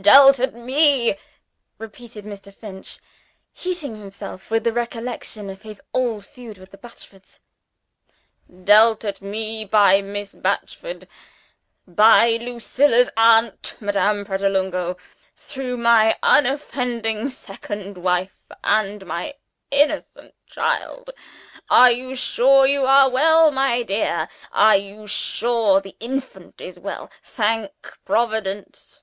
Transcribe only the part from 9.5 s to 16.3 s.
by Miss Batchford (by Lucilla's aunt, Madame Pratolungo) through my